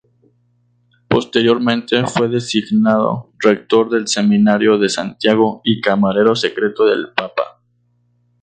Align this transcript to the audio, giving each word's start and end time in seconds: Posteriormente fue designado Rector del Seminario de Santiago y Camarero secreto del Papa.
Posteriormente 1.07 2.03
fue 2.07 2.27
designado 2.27 3.31
Rector 3.37 3.87
del 3.91 4.07
Seminario 4.07 4.79
de 4.79 4.89
Santiago 4.89 5.61
y 5.63 5.79
Camarero 5.79 6.35
secreto 6.35 6.87
del 6.87 7.09
Papa. 7.09 7.61